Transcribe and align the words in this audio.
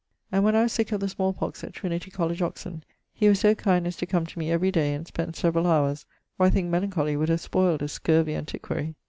And 0.31 0.43
when 0.43 0.55
I 0.55 0.63
was 0.63 0.73
sick 0.73 0.91
of 0.91 0.99
the 0.99 1.07
small 1.07 1.31
pox 1.31 1.63
at 1.63 1.73
Trinity 1.75 2.09
College 2.09 2.41
Oxon, 2.41 2.83
he 3.13 3.29
was 3.29 3.39
so 3.39 3.53
kind 3.53 3.85
as 3.85 3.95
to 3.97 4.07
come 4.07 4.25
to 4.25 4.39
me 4.39 4.49
every 4.51 4.71
day 4.71 4.95
and 4.95 5.05
spend 5.05 5.35
severall 5.35 5.65
houres, 5.65 6.05
or 6.39 6.47
I 6.47 6.49
thinke 6.49 6.71
melancholy 6.71 7.15
would 7.15 7.29
have 7.29 7.39
spoyled 7.39 7.83
a 7.83 7.87
scurvey 7.87 8.33
antiquary. 8.33 8.95